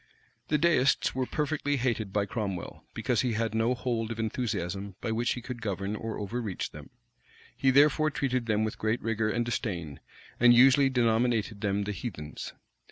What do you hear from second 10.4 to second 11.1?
usually